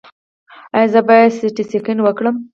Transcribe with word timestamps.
ایا 0.75 0.91
زه 0.93 0.99
باید 1.07 1.31
سټي 1.39 1.63
سکن 1.71 1.97
وکړم؟ 2.01 2.35